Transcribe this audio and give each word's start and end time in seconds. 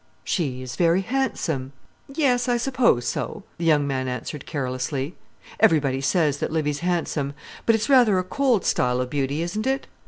"She 0.23 0.63
is 0.63 0.77
very 0.77 1.01
handsome." 1.01 1.73
"Yes, 2.11 2.49
I 2.49 2.57
suppose 2.57 3.05
so," 3.05 3.43
the 3.59 3.65
young 3.65 3.85
man 3.85 4.07
answered 4.07 4.47
carelessly. 4.47 5.13
"Everybody 5.59 6.01
says 6.01 6.39
that 6.39 6.51
Livy's 6.51 6.79
handsome; 6.79 7.35
but 7.67 7.75
it's 7.75 7.87
rather 7.87 8.17
a 8.17 8.23
cold 8.23 8.65
style 8.65 8.99
of 8.99 9.11
beauty, 9.11 9.43
isn't 9.43 9.67
it? 9.67 9.85